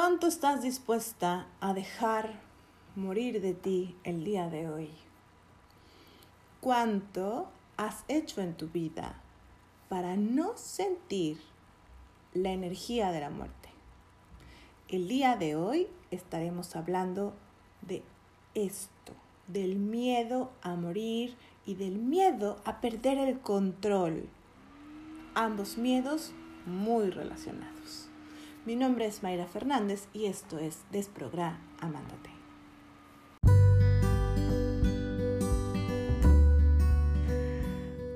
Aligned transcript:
¿Cuánto 0.00 0.28
estás 0.28 0.62
dispuesta 0.62 1.48
a 1.60 1.74
dejar 1.74 2.38
morir 2.94 3.40
de 3.40 3.52
ti 3.52 3.96
el 4.04 4.22
día 4.22 4.48
de 4.48 4.68
hoy? 4.68 4.90
¿Cuánto 6.60 7.48
has 7.76 8.04
hecho 8.06 8.40
en 8.40 8.54
tu 8.54 8.68
vida 8.68 9.20
para 9.88 10.16
no 10.16 10.56
sentir 10.56 11.40
la 12.32 12.52
energía 12.52 13.10
de 13.10 13.18
la 13.18 13.30
muerte? 13.30 13.70
El 14.88 15.08
día 15.08 15.34
de 15.34 15.56
hoy 15.56 15.88
estaremos 16.12 16.76
hablando 16.76 17.34
de 17.82 18.04
esto, 18.54 19.14
del 19.48 19.74
miedo 19.74 20.52
a 20.62 20.76
morir 20.76 21.34
y 21.66 21.74
del 21.74 21.98
miedo 21.98 22.60
a 22.64 22.80
perder 22.80 23.18
el 23.18 23.40
control. 23.40 24.28
Ambos 25.34 25.76
miedos 25.76 26.34
muy 26.66 27.10
relacionados. 27.10 28.07
Mi 28.68 28.76
nombre 28.76 29.06
es 29.06 29.22
Mayra 29.22 29.46
Fernández 29.46 30.08
y 30.12 30.26
esto 30.26 30.58
es 30.58 30.80
Desprogra 30.92 31.58
Amándote. 31.80 32.28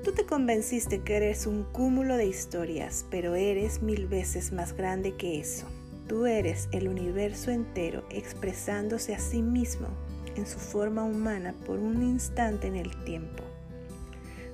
Tú 0.03 0.11
te 0.11 0.27
convenciste 0.27 1.01
que 1.01 1.15
eres 1.15 1.47
un 1.47 1.63
cúmulo 1.63 2.17
de 2.17 2.27
historias, 2.27 3.03
pero 3.09 3.33
eres 3.33 3.81
mil 3.81 4.05
veces 4.05 4.53
más 4.53 4.73
grande 4.73 5.15
que 5.15 5.39
eso. 5.39 5.65
Tú 6.07 6.27
eres 6.27 6.69
el 6.71 6.87
universo 6.87 7.49
entero 7.49 8.05
expresándose 8.11 9.15
a 9.15 9.19
sí 9.19 9.41
mismo 9.41 9.87
en 10.35 10.45
su 10.45 10.59
forma 10.59 11.03
humana 11.03 11.55
por 11.65 11.79
un 11.79 12.03
instante 12.03 12.67
en 12.67 12.75
el 12.75 13.03
tiempo. 13.05 13.41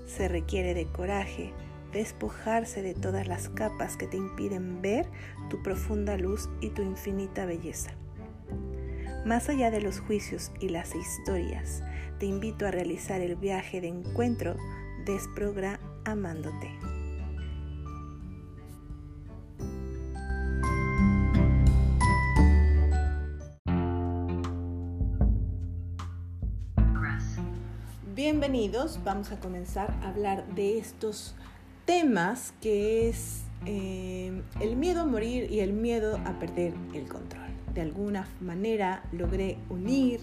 Se 0.07 0.29
requiere 0.29 0.73
de 0.73 0.85
coraje, 0.85 1.51
despojarse 1.91 2.81
de 2.81 2.93
todas 2.93 3.27
las 3.27 3.49
capas 3.49 3.97
que 3.97 4.07
te 4.07 4.17
impiden 4.17 4.81
ver 4.81 5.07
tu 5.49 5.61
profunda 5.63 6.17
luz 6.17 6.49
y 6.61 6.69
tu 6.69 6.81
infinita 6.81 7.45
belleza. 7.45 7.91
Más 9.25 9.49
allá 9.49 9.71
de 9.71 9.81
los 9.81 9.99
juicios 9.99 10.51
y 10.59 10.69
las 10.69 10.95
historias, 10.95 11.83
te 12.19 12.25
invito 12.25 12.65
a 12.65 12.71
realizar 12.71 13.21
el 13.21 13.35
viaje 13.35 13.81
de 13.81 13.87
encuentro 13.87 14.55
amándote. 16.05 16.69
Bienvenidos, 28.15 28.99
vamos 29.03 29.31
a 29.31 29.39
comenzar 29.39 29.91
a 30.03 30.09
hablar 30.09 30.45
de 30.53 30.77
estos 30.77 31.35
temas 31.89 32.53
que 32.61 33.09
es 33.09 33.41
eh, 33.65 34.43
el 34.61 34.75
miedo 34.75 35.01
a 35.01 35.05
morir 35.05 35.51
y 35.51 35.61
el 35.61 35.73
miedo 35.73 36.19
a 36.23 36.37
perder 36.37 36.71
el 36.93 37.07
control. 37.07 37.49
De 37.73 37.81
alguna 37.81 38.27
manera 38.41 39.01
logré 39.11 39.57
unir 39.71 40.19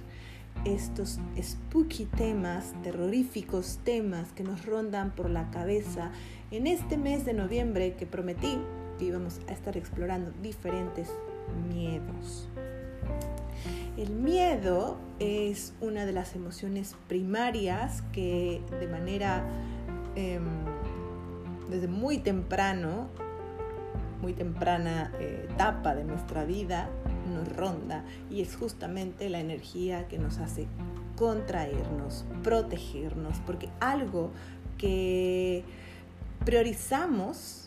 estos 0.65 1.19
spooky 1.37 2.05
temas, 2.05 2.73
terroríficos 2.85 3.81
temas 3.83 4.31
que 4.31 4.45
nos 4.45 4.65
rondan 4.65 5.11
por 5.11 5.29
la 5.29 5.51
cabeza 5.51 6.13
en 6.53 6.69
este 6.69 6.97
mes 6.97 7.25
de 7.25 7.35
noviembre 7.35 7.95
que 7.95 8.07
prometí 8.07 8.59
que 8.97 9.07
íbamos 9.07 9.41
a 9.49 9.53
estar 9.53 9.77
explorando 9.77 10.31
diferentes 10.45 11.11
miedos. 11.69 12.47
El 13.97 14.11
miedo 14.11 14.99
es 15.19 15.75
una 15.81 16.07
de 16.07 16.13
las 16.13 16.37
emociones 16.37 16.95
primarias 17.09 18.05
que 18.13 18.63
de 18.79 18.87
manera 18.87 19.45
em, 20.15 20.45
desde 21.69 21.89
muy 21.89 22.19
temprano, 22.19 23.09
muy 24.21 24.33
temprana 24.33 25.13
eh, 25.21 25.49
etapa 25.51 25.95
de 25.95 26.05
nuestra 26.05 26.45
vida, 26.45 26.89
nos 27.33 27.55
ronda 27.57 28.05
y 28.31 28.41
es 28.41 28.57
justamente 28.57 29.29
la 29.29 29.41
energía 29.41 30.09
que 30.09 30.19
nos 30.19 30.39
hace 30.39 30.69
contraernos, 31.17 32.25
protegernos, 32.43 33.39
porque 33.47 33.69
algo 33.81 34.31
que 34.79 35.65
priorizamos 36.45 37.67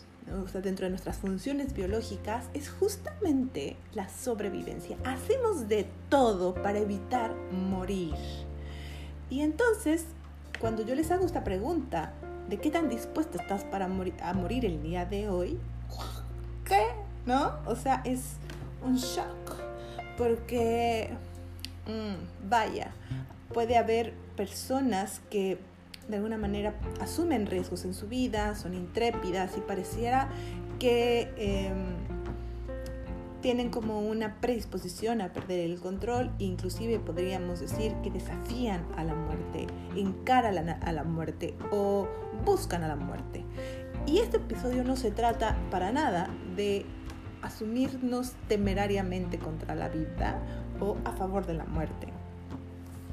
dentro 0.62 0.86
de 0.86 0.90
nuestras 0.90 1.18
funciones 1.18 1.74
biológicas 1.74 2.46
es 2.54 2.70
justamente 2.70 3.76
la 3.94 4.08
sobrevivencia. 4.08 4.96
Hacemos 5.04 5.68
de 5.68 5.86
todo 6.08 6.54
para 6.54 6.78
evitar 6.78 7.34
morir. 7.50 8.14
Y 9.28 9.40
entonces, 9.40 10.06
cuando 10.60 10.84
yo 10.84 10.94
les 10.94 11.10
hago 11.10 11.26
esta 11.26 11.42
pregunta, 11.42 12.12
de 12.50 12.58
qué 12.58 12.70
tan 12.70 12.88
dispuesta 12.88 13.40
estás 13.40 13.64
para 13.64 13.86
morir, 13.86 14.64
el 14.66 14.82
día 14.82 15.06
de 15.06 15.28
hoy, 15.28 15.58
¿qué? 16.64 16.88
¿No? 17.24 17.52
O 17.64 17.76
sea, 17.76 18.02
es 18.04 18.34
un 18.84 18.96
shock, 18.96 19.56
porque, 20.18 21.10
mm, 21.86 22.48
vaya, 22.48 22.90
puede 23.54 23.76
haber 23.76 24.12
personas 24.36 25.20
que 25.30 25.58
de 26.08 26.16
alguna 26.16 26.38
manera 26.38 26.74
asumen 27.00 27.46
riesgos 27.46 27.84
en 27.84 27.94
su 27.94 28.08
vida, 28.08 28.56
son 28.56 28.74
intrépidas 28.74 29.56
y 29.56 29.60
pareciera 29.60 30.28
que... 30.78 31.32
Em, 31.36 32.09
tienen 33.40 33.70
como 33.70 34.00
una 34.00 34.40
predisposición 34.40 35.20
a 35.20 35.32
perder 35.32 35.60
el 35.60 35.80
control, 35.80 36.30
inclusive 36.38 36.98
podríamos 36.98 37.60
decir 37.60 37.94
que 38.02 38.10
desafían 38.10 38.86
a 38.96 39.04
la 39.04 39.14
muerte, 39.14 39.66
encaran 39.96 40.68
a 40.68 40.92
la 40.92 41.04
muerte 41.04 41.54
o 41.70 42.08
buscan 42.44 42.82
a 42.82 42.88
la 42.88 42.96
muerte. 42.96 43.44
Y 44.06 44.18
este 44.18 44.38
episodio 44.38 44.84
no 44.84 44.96
se 44.96 45.10
trata 45.10 45.56
para 45.70 45.92
nada 45.92 46.30
de 46.56 46.84
asumirnos 47.42 48.32
temerariamente 48.48 49.38
contra 49.38 49.74
la 49.74 49.88
vida 49.88 50.40
o 50.80 50.96
a 51.04 51.12
favor 51.12 51.46
de 51.46 51.54
la 51.54 51.64
muerte. 51.64 52.08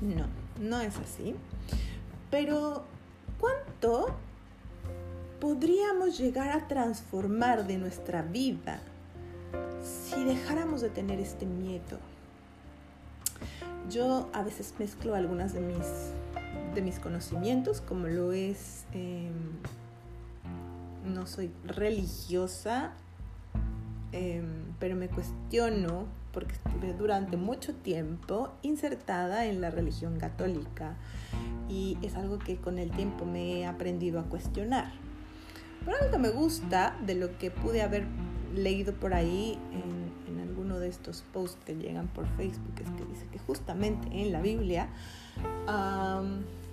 No, 0.02 0.26
no 0.60 0.82
es 0.82 0.98
así. 0.98 1.36
Pero, 2.30 2.84
¿cuánto 3.40 4.16
podríamos 5.40 6.18
llegar 6.18 6.50
a 6.50 6.68
transformar 6.68 7.68
de 7.68 7.78
nuestra 7.78 8.22
vida 8.22 8.82
si 9.84 10.24
dejáramos 10.24 10.82
de 10.82 10.90
tener 10.90 11.20
este 11.20 11.46
miedo? 11.46 12.00
Yo 13.90 14.30
a 14.34 14.44
veces 14.44 14.74
mezclo 14.80 15.16
algunas 15.16 15.54
de 15.54 15.62
mis, 15.62 15.86
de 16.76 16.82
mis 16.82 17.00
conocimientos, 17.00 17.82
como 17.82 18.08
lo 18.08 18.34
es, 18.34 18.86
em, 18.94 19.32
no 21.06 21.26
soy 21.26 21.52
religiosa, 21.66 22.94
em, 24.12 24.74
pero 24.80 24.96
me 24.96 25.08
cuestiono 25.08 26.06
porque 26.34 26.54
estuve 26.54 26.94
durante 26.94 27.38
mucho 27.38 27.74
tiempo 27.74 28.54
insertada 28.62 29.46
en 29.46 29.62
la 29.62 29.72
religión 29.72 30.20
católica 30.20 30.96
y 31.70 31.98
es 32.02 32.16
algo 32.16 32.40
que 32.40 32.58
con 32.58 32.78
el 32.78 32.92
tiempo 32.92 33.26
me 33.26 33.60
he 33.60 33.66
aprendido 33.66 34.20
a 34.20 34.24
cuestionar. 34.24 34.92
Pero 35.84 35.98
algo 35.98 36.12
que 36.12 36.18
me 36.18 36.30
gusta 36.30 36.98
de 37.06 37.16
lo 37.16 37.38
que 37.38 37.52
pude 37.52 37.82
haber 37.82 38.06
leído 38.58 38.94
por 38.94 39.14
ahí 39.14 39.58
en, 39.72 40.08
alguno 40.40 40.80
de 40.80 40.88
estos 40.88 41.24
posts 41.34 41.60
que 41.66 41.76
llegan 41.76 42.08
por 42.08 42.26
Facebook 42.36 42.74
es 42.76 42.90
que 42.90 43.06
dice 43.06 43.28
que 43.32 43.38
justamente 43.38 44.08
en 44.12 44.32
la 44.32 44.42
Biblia 44.42 44.90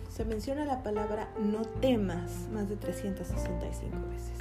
se 0.09 0.25
menciona 0.25 0.65
la 0.65 0.83
palabra 0.83 1.29
no 1.39 1.63
temas 1.63 2.49
más 2.53 2.69
de 2.69 2.77
365 2.77 3.97
veces. 4.11 4.39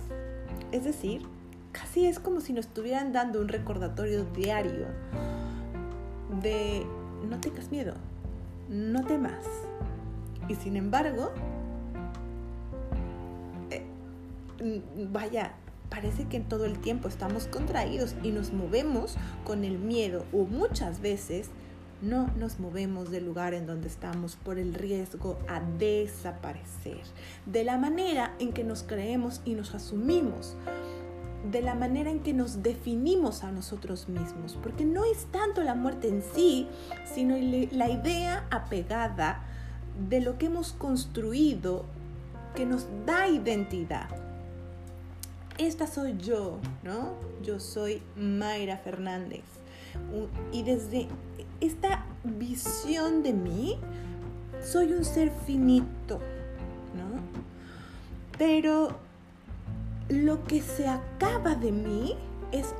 Es 0.72 0.86
decir, 0.86 1.24
casi 1.72 2.06
es 2.06 2.20
como 2.20 2.40
si 2.42 2.54
nos 2.54 2.68
estuvieran 2.68 3.12
dando 3.12 3.42
un 3.42 3.50
recordatorio 3.50 4.24
diario 4.26 4.88
de 6.42 6.86
no 7.28 7.40
tengas 7.40 7.70
miedo, 7.72 7.96
no 8.70 9.04
temas. 9.04 9.46
Y 10.48 10.56
sin 10.56 10.78
embargo, 10.78 11.32
eh, 13.72 13.84
vaya, 15.12 15.54
parece 15.94 16.26
que 16.26 16.38
en 16.38 16.46
todo 16.46 16.66
el 16.66 16.80
tiempo 16.80 17.08
estamos 17.08 17.46
contraídos 17.46 18.16
y 18.24 18.32
nos 18.32 18.52
movemos 18.52 19.16
con 19.46 19.64
el 19.64 19.78
miedo 19.78 20.26
o 20.34 20.46
muchas 20.46 21.02
veces 21.02 21.52
no 22.02 22.32
nos 22.36 22.60
movemos 22.60 23.12
del 23.12 23.28
lugar 23.28 23.54
en 23.54 23.68
donde 23.68 23.90
estamos 23.90 24.36
por 24.36 24.58
el 24.58 24.74
riesgo 24.74 25.38
a 25.48 25.60
desaparecer, 25.78 27.02
de 27.46 27.64
la 27.64 27.78
manera 27.78 28.34
en 28.40 28.54
que 28.54 28.64
nos 28.64 28.82
creemos 28.82 29.42
y 29.46 29.54
nos 29.54 29.76
asumimos, 29.76 30.56
de 31.52 31.62
la 31.62 31.76
manera 31.76 32.10
en 32.10 32.22
que 32.22 32.34
nos 32.34 32.64
definimos 32.64 33.44
a 33.44 33.52
nosotros 33.52 34.10
mismos, 34.10 34.58
porque 34.64 34.86
no 34.86 35.06
es 35.06 35.28
tanto 35.28 35.62
la 35.62 35.76
muerte 35.76 36.08
en 36.08 36.24
sí, 36.24 36.68
sino 37.06 37.36
la 37.38 37.90
idea 37.90 38.48
apegada 38.50 39.44
de 40.10 40.22
lo 40.22 40.40
que 40.40 40.48
hemos 40.48 40.74
construido 40.74 41.86
que 42.56 42.66
nos 42.66 42.88
da 43.06 43.28
identidad 43.28 44.33
esta 45.58 45.88
soy 45.88 46.18
yo, 46.18 46.60
¿no? 46.84 47.14
Yo 47.42 47.60
soy 47.60 48.02
Mayra 48.16 48.78
Fernández. 48.78 49.44
Y 50.52 50.64
desde 50.64 51.08
esta 51.62 52.06
visión 52.24 53.24
de 53.24 53.34
mí, 53.34 53.78
soy 54.64 54.94
un 54.94 55.06
ser 55.06 55.32
finito, 55.46 56.20
¿no? 56.96 57.22
Pero 58.38 58.98
lo 60.10 60.44
que 60.46 60.62
se 60.62 60.88
acaba 60.88 61.56
de 61.56 61.72
mí 61.72 62.16
es 62.52 62.74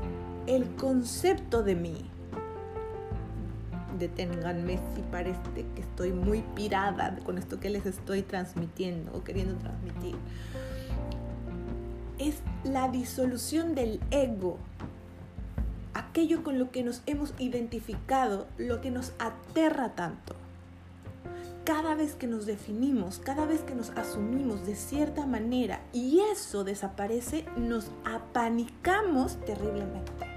el 0.48 0.76
concepto 0.76 1.64
de 1.64 1.76
mí, 1.76 2.10
deténganme 3.98 4.80
si 4.96 5.02
parece 5.04 5.40
que 5.76 5.82
estoy 5.82 6.12
muy 6.12 6.44
pirada 6.56 7.18
con 7.24 7.38
esto 7.38 7.60
que 7.60 7.70
les 7.70 7.86
estoy 7.86 8.24
transmitiendo 8.24 9.14
o 9.14 9.24
queriendo 9.24 9.56
transmitir. 9.56 10.16
Es 12.20 12.36
la 12.64 12.90
disolución 12.90 13.76
del 13.76 14.00
ego, 14.12 14.58
aquello 15.94 16.44
con 16.44 16.60
lo 16.60 16.72
que 16.72 16.84
nos 16.84 17.02
hemos 17.06 17.34
identificado, 17.40 18.48
lo 18.58 18.82
que 18.82 18.92
nos 18.92 19.14
aterra 19.20 19.96
tanto. 19.96 20.36
Cada 21.66 21.96
vez 21.96 22.16
que 22.16 22.28
nos 22.28 22.46
definimos, 22.46 23.20
cada 23.20 23.46
vez 23.46 23.62
que 23.62 23.74
nos 23.74 23.92
asumimos 23.92 24.66
de 24.66 24.76
cierta 24.76 25.26
manera 25.26 25.82
y 25.94 26.20
eso 26.32 26.64
desaparece, 26.64 27.46
nos 27.56 27.90
apanicamos 28.06 29.38
terriblemente 29.46 30.34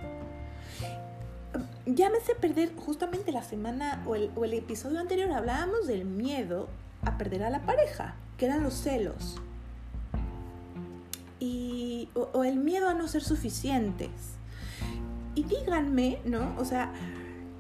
llámese 1.87 2.35
perder 2.35 2.75
justamente 2.77 3.33
la 3.33 3.43
semana 3.43 4.03
o 4.07 4.17
el, 4.17 4.31
o 4.35 4.45
el, 4.45 4.55
episodio 4.55 5.01
anterior 5.01 5.31
hablábamos 5.31 5.87
del 5.87 6.05
miedo 6.05 6.69
a 7.03 7.17
perder 7.17 7.45
a 7.45 7.51
la 7.51 7.65
pareja, 7.65 8.17
que 8.37 8.47
eran 8.47 8.63
los 8.63 8.75
celos. 8.75 9.41
Y, 11.39 12.09
o, 12.15 12.45
el 12.45 12.57
miedo 12.57 12.89
a 12.89 12.95
no 12.95 13.09
ser 13.09 13.23
suficientes. 13.23 14.11
Y 15.35 15.45
díganme, 15.45 16.19
¿no? 16.25 16.55
O 16.59 16.65
sea, 16.65 16.93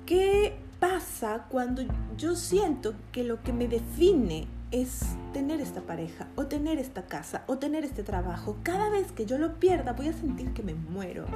¿qué 0.06 0.56
pasa 0.81 1.46
cuando 1.50 1.82
yo 2.17 2.37
siento 2.37 2.94
que 3.12 3.25
lo 3.25 3.43
que 3.43 3.52
me 3.52 3.69
define 3.69 4.46
es 4.70 5.00
tener 5.32 5.61
esta 5.61 5.82
pareja 5.82 6.26
o 6.37 6.46
tener 6.46 6.78
esta 6.78 7.06
casa 7.06 7.44
o 7.46 7.58
tener 7.58 7.84
este 7.84 8.02
trabajo? 8.02 8.56
Cada 8.62 8.88
vez 8.88 9.12
que 9.12 9.26
yo 9.26 9.37
lo 9.37 9.61
pierda 9.61 9.93
voy 9.93 10.08
a 10.08 10.12
sentir 10.12 10.52
que 10.52 10.62
me 10.62 10.75
muero 10.75 11.26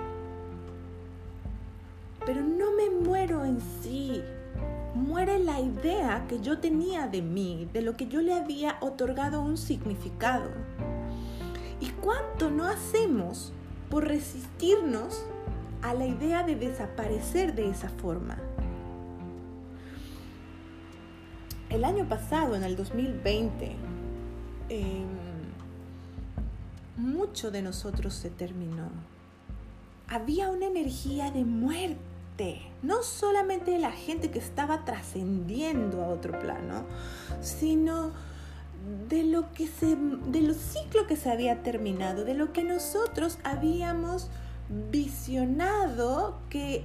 pero 2.32 2.43
no 2.43 2.72
me 2.72 2.90
muero 2.90 3.44
en 3.44 3.58
sí. 3.82 4.22
Muere 4.94 5.38
la 5.38 5.60
idea 5.60 6.26
que 6.28 6.40
yo 6.40 6.58
tenía 6.58 7.06
de 7.06 7.22
mí, 7.22 7.69
de 7.72 7.82
lo 7.82 7.96
que 7.96 8.06
yo 8.06 8.20
le 8.20 8.34
había 8.34 8.76
otorgado 8.81 9.40
un 9.40 9.56
significado. 9.56 10.50
¿Y 12.00 12.02
cuánto 12.02 12.50
no 12.50 12.67
hacemos 12.67 13.52
por 13.91 14.06
resistirnos 14.06 15.23
a 15.82 15.93
la 15.93 16.06
idea 16.06 16.43
de 16.43 16.56
desaparecer 16.56 17.55
de 17.55 17.69
esa 17.69 17.88
forma? 17.88 18.38
El 21.69 21.85
año 21.85 22.08
pasado, 22.08 22.56
en 22.56 22.64
el 22.64 22.76
2020, 22.76 23.76
em, 24.69 25.06
mucho 26.97 27.50
de 27.50 27.62
nosotros 27.62 28.14
se 28.14 28.31
terminó. 28.31 28.88
Había 30.08 30.49
una 30.49 30.67
energía 30.67 31.31
de 31.31 31.44
muerte 31.44 32.62
no 32.82 33.03
solamente 33.03 33.73
de 33.73 33.79
la 33.79 33.93
gente 33.93 34.31
que 34.31 34.38
estaba 34.38 34.85
trascendiendo 34.85 36.03
a 36.03 36.08
otro 36.08 36.38
plano, 36.38 36.85
sino 37.43 38.12
de 39.09 39.25
lo 39.25 39.53
que 39.53 39.67
se, 39.67 39.97
de 39.97 40.41
los 40.41 40.56
ciclo 40.56 41.06
que 41.06 41.17
se 41.17 41.31
había 41.31 41.62
terminado, 41.62 42.25
de 42.25 42.35
lo 42.35 42.53
que 42.53 42.65
nosotros 42.65 43.38
habíamos 43.44 44.31
visionado 44.91 46.38
que 46.49 46.85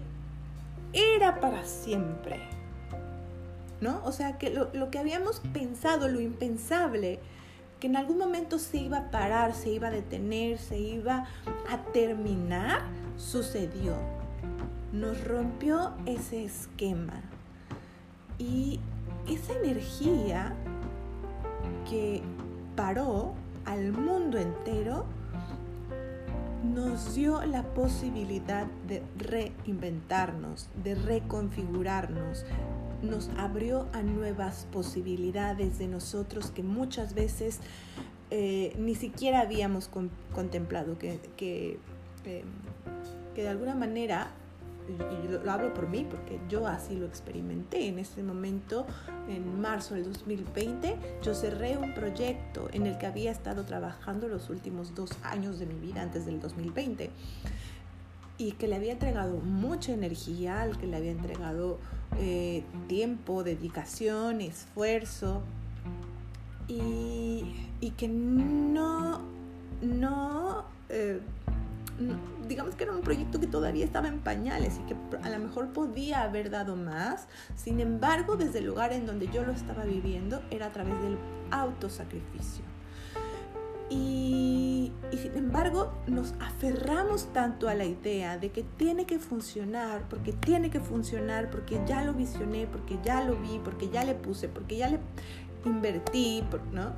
era 0.94 1.40
para 1.40 1.66
siempre. 1.66 2.40
¿No? 3.82 4.02
O 4.06 4.12
sea, 4.12 4.38
que 4.38 4.50
lo, 4.50 4.70
lo 4.74 4.90
que 4.90 5.00
habíamos 5.00 5.42
pensado, 5.54 6.08
lo 6.08 6.22
impensable, 6.22 7.20
que 7.80 7.88
en 7.88 7.98
algún 7.98 8.18
momento 8.18 8.58
se 8.58 8.78
iba 8.78 8.98
a 8.98 9.12
parar, 9.12 9.54
se 9.54 9.70
iba 9.70 9.90
a 9.90 9.92
detener, 9.92 10.58
se 10.58 10.80
iba 10.80 11.28
a 11.70 11.78
terminar, 11.92 12.84
sucedió 13.18 13.96
nos 14.96 15.22
rompió 15.26 15.92
ese 16.06 16.46
esquema. 16.46 17.22
Y 18.40 18.80
esa 19.28 19.54
energía 19.54 20.54
que 21.90 22.22
paró 22.76 23.34
al 23.66 23.92
mundo 23.92 24.38
entero 24.38 25.06
nos 26.64 27.16
dio 27.16 27.46
la 27.46 27.64
posibilidad 27.64 28.66
de 28.88 29.04
reinventarnos, 29.18 30.70
de 30.84 30.96
reconfigurarnos, 30.96 32.46
nos 33.02 33.30
abrió 33.38 33.88
a 33.94 34.02
nuevas 34.02 34.68
posibilidades 34.72 35.78
de 35.78 35.88
nosotros 35.88 36.52
que 36.52 36.64
muchas 36.64 37.14
veces 37.14 37.60
eh, 38.32 38.74
ni 38.80 38.96
siquiera 38.96 39.42
habíamos 39.42 39.90
contemplado, 40.34 40.98
que, 40.98 41.20
eh, 41.38 41.78
que 43.36 43.42
de 43.42 43.50
alguna 43.50 43.76
manera 43.76 44.32
y 44.88 45.28
lo, 45.28 45.52
hablo 45.52 45.74
por 45.74 45.88
mí 45.88 46.06
porque 46.10 46.40
yo 46.50 46.68
así 46.68 46.96
lo 46.96 47.06
experimenté. 47.06 47.88
En 47.88 48.00
ese 48.00 48.24
momento, 48.24 48.86
en 49.28 49.60
marzo 49.60 49.96
del 49.96 50.06
2020, 50.06 50.98
yo 51.22 51.34
cerré 51.34 51.78
un 51.78 51.94
proyecto 51.94 52.68
en 52.72 52.86
el 52.86 52.98
que 52.98 53.06
había 53.06 53.32
estado 53.32 53.64
trabajando 53.66 54.28
los 54.28 54.50
últimos 54.50 54.94
dos 54.96 55.12
años 55.24 55.60
de 55.60 55.66
mi 55.66 55.76
vida 55.76 56.02
antes 56.02 56.26
del 56.26 56.40
2020 56.40 57.10
y 58.38 58.52
que 58.54 58.68
le 58.68 58.76
había 58.76 58.92
entregado 58.92 59.38
mucha 59.38 59.94
energía, 59.94 60.62
al 60.62 60.78
que 60.78 60.88
le 60.88 60.98
había 60.98 61.12
entregado 61.12 61.80
eh, 62.20 62.64
tiempo, 62.88 63.44
dedicación, 63.44 64.42
esfuerzo 64.42 65.42
y, 66.68 67.44
y 67.80 67.92
que 67.92 68.08
no, 68.08 69.22
no 69.82 70.66
eh, 70.90 71.22
digamos 72.48 72.76
que 72.76 72.84
era 72.84 72.94
un 72.94 73.02
proyecto 73.02 73.40
que 73.40 73.48
todavía 73.48 73.86
estaba 73.86 74.08
en 74.08 74.20
pañales 74.20 74.80
y 74.80 74.88
que 74.88 74.96
a 75.22 75.30
lo 75.30 75.40
mejor 75.40 75.72
podía 75.74 76.24
haber 76.24 76.50
dado 76.50 76.76
más. 76.76 77.28
Sin 77.56 77.80
embargo, 77.80 78.36
desde 78.36 78.60
el 78.60 78.66
lugar 78.66 78.94
en 78.94 79.06
donde 79.06 79.28
yo 79.28 79.44
lo 79.44 79.52
estaba 79.52 79.84
viviendo 79.86 80.42
era 80.52 80.68
a 80.68 80.72
través 80.72 81.00
del 81.02 81.18
autosacrificio. 81.52 82.66
Y, 83.88 84.92
y, 85.12 85.18
sin 85.18 85.38
embargo 85.38 85.94
nos 86.08 86.34
aferramos 86.40 87.32
tanto 87.34 87.70
a 87.70 87.76
la 87.76 87.86
idea 87.86 88.40
de 88.40 88.50
que 88.50 88.64
tiene 88.64 89.06
que 89.06 89.20
funcionar, 89.20 90.10
porque 90.10 90.34
tiene 90.34 90.72
que 90.72 90.80
funcionar, 90.80 91.52
porque 91.52 91.80
ya 91.86 92.04
lo 92.04 92.14
visioné, 92.14 92.66
porque 92.66 92.98
ya 93.04 93.24
lo 93.24 93.36
vi, 93.36 93.60
porque 93.64 93.90
ya 93.90 94.04
le 94.04 94.16
puse, 94.16 94.50
porque 94.50 94.78
ya 94.78 94.90
le 94.90 95.00
invertí, 95.66 96.44
¿no? 96.72 96.94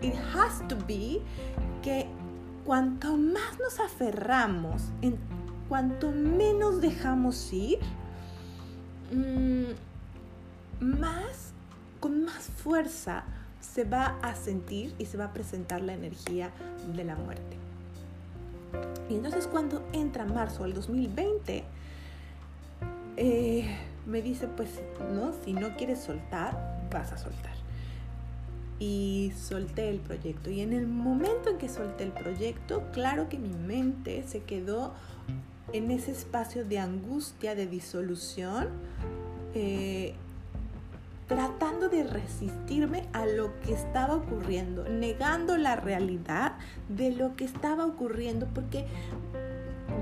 It 0.00 0.14
has 0.32 0.66
to 0.68 0.76
be 0.86 1.20
que 1.82 2.06
cuanto 2.64 3.16
más 3.16 3.58
nos 3.60 3.80
aferramos, 3.80 4.82
en 5.02 5.18
cuanto 5.68 6.10
menos 6.12 6.80
dejamos 6.80 7.52
ir, 7.52 7.78
mm, 9.12 10.84
más, 10.84 11.52
con 12.00 12.24
más 12.24 12.44
fuerza 12.44 13.24
se 13.60 13.84
va 13.84 14.18
a 14.22 14.34
sentir 14.34 14.94
y 14.98 15.06
se 15.06 15.16
va 15.16 15.26
a 15.26 15.32
presentar 15.32 15.82
la 15.82 15.92
energía 15.92 16.50
de 16.94 17.04
la 17.04 17.14
muerte. 17.14 17.56
Y 19.08 19.14
entonces 19.14 19.46
cuando 19.46 19.86
entra 19.92 20.24
marzo 20.24 20.62
del 20.62 20.74
2020, 20.74 21.64
eh, 23.16 23.76
me 24.06 24.22
dice, 24.22 24.48
pues 24.48 24.80
no, 25.12 25.32
si 25.44 25.52
no 25.52 25.76
quieres 25.76 26.00
soltar, 26.00 26.88
vas 26.90 27.12
a 27.12 27.18
soltar 27.18 27.59
y 28.80 29.32
solté 29.36 29.90
el 29.90 30.00
proyecto. 30.00 30.50
Y 30.50 30.62
en 30.62 30.72
el 30.72 30.88
momento 30.88 31.50
en 31.50 31.58
que 31.58 31.68
solté 31.68 32.02
el 32.04 32.12
proyecto, 32.12 32.82
claro 32.92 33.28
que 33.28 33.38
mi 33.38 33.52
mente 33.52 34.24
se 34.26 34.42
quedó 34.42 34.94
en 35.72 35.90
ese 35.90 36.10
espacio 36.10 36.64
de 36.64 36.78
angustia, 36.78 37.54
de 37.54 37.66
disolución, 37.66 38.68
eh, 39.54 40.14
tratando 41.28 41.88
de 41.88 42.02
resistirme 42.04 43.04
a 43.12 43.26
lo 43.26 43.60
que 43.60 43.74
estaba 43.74 44.16
ocurriendo, 44.16 44.88
negando 44.88 45.56
la 45.58 45.76
realidad 45.76 46.54
de 46.88 47.12
lo 47.12 47.36
que 47.36 47.44
estaba 47.44 47.86
ocurriendo, 47.86 48.48
porque 48.52 48.86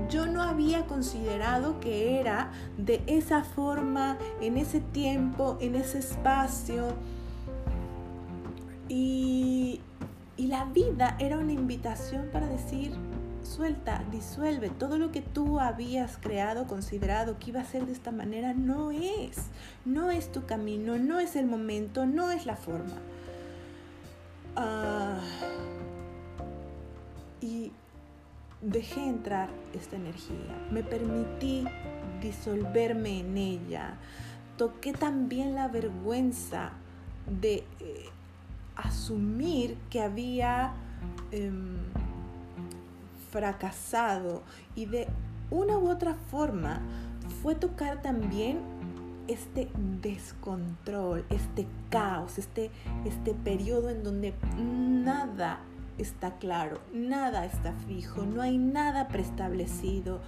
yo 0.09 0.25
no 0.25 0.41
había 0.41 0.85
considerado 0.85 1.79
que 1.81 2.19
era 2.19 2.51
de 2.77 3.03
esa 3.05 3.43
forma, 3.43 4.17
en 4.41 4.57
ese 4.57 4.79
tiempo, 4.79 5.57
en 5.59 5.75
ese 5.75 5.99
espacio 5.99 6.95
y, 8.89 9.81
la 10.37 10.65
vida 10.65 11.15
era 11.19 11.37
una 11.37 11.53
invitación 11.53 12.29
para 12.31 12.47
decir, 12.47 12.91
suelta, 13.43 14.03
disuelve, 14.11 14.69
todo 14.69 14.97
lo 14.97 15.11
que 15.11 15.21
tú 15.21 15.59
habías 15.59 16.17
creado, 16.17 16.65
considerado 16.65 17.37
que 17.37 17.51
iba 17.51 17.61
a 17.61 17.65
ser 17.65 17.85
de 17.85 17.91
esta 17.91 18.11
manera, 18.11 18.53
no 18.53 18.89
es, 18.91 19.37
no 19.85 20.09
es 20.09 20.31
tu 20.31 20.45
camino, 20.45 20.97
no 20.97 21.19
es 21.19 21.35
el 21.35 21.45
momento, 21.45 22.05
no 22.05 22.31
es 22.31 22.47
la 22.47 22.55
forma. 22.55 22.95
Ah, 24.55 25.19
y 27.41 27.71
dejé 28.61 29.05
entrar 29.05 29.49
esta 29.73 29.97
energía, 29.97 30.67
me 30.71 30.83
permití 30.83 31.63
disolverme 32.21 33.19
en 33.19 33.37
ella, 33.37 33.97
toqué 34.57 34.93
también 34.93 35.53
la 35.53 35.67
vergüenza 35.67 36.71
de... 37.27 37.63
Asumir 38.83 39.77
que 39.89 40.01
había 40.01 40.73
em, 41.31 41.77
fracasado. 43.31 44.43
Y 44.75 44.85
de 44.85 45.07
una 45.51 45.77
u 45.77 45.89
otra 45.89 46.13
forma 46.13 46.81
fue 47.41 47.55
tocar 47.55 48.01
también 48.01 48.59
este 49.27 49.69
descontrol, 50.01 51.23
este 51.29 51.67
caos, 51.89 52.37
este, 52.39 52.71
este 53.05 53.33
periodo 53.33 53.89
en 53.89 54.03
donde 54.03 54.33
nada 54.57 55.59
está 55.99 56.37
claro, 56.37 56.79
nada 56.93 57.45
está 57.45 57.73
fijo, 57.87 58.25
no 58.25 58.41
hay 58.41 58.57
nada 58.57 59.07
preestablecido, 59.07 60.19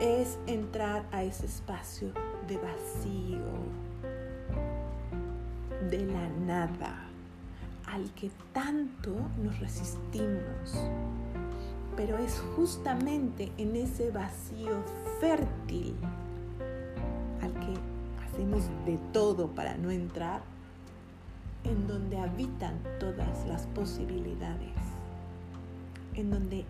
es 0.00 0.38
entrar 0.46 1.04
a 1.10 1.24
ese 1.24 1.46
espacio 1.46 2.12
de 2.46 2.56
vacío, 2.58 3.40
de 5.90 6.06
la 6.06 6.28
nada, 6.28 7.05
al 7.96 8.12
que 8.12 8.30
tanto 8.52 9.10
nos 9.42 9.58
resistimos. 9.58 10.74
Pero 11.96 12.18
es 12.18 12.38
justamente 12.54 13.50
en 13.56 13.74
ese 13.74 14.10
vacío 14.10 14.82
fértil 15.18 15.94
al 17.40 17.52
que 17.54 17.74
hacemos 18.22 18.64
de 18.84 18.98
todo 19.14 19.48
para 19.48 19.78
no 19.78 19.90
entrar, 19.90 20.42
en 21.64 21.86
donde 21.86 22.18
habitan 22.18 22.78
todas 23.00 23.46
las 23.48 23.66
posibilidades, 23.68 24.76
en 26.14 26.30
donde 26.30 26.66